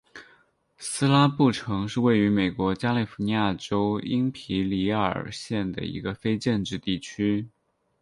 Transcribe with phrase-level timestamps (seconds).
[0.79, 7.47] 斯拉布城是位于美国加利福尼亚州因皮里尔县的一个非建制地区。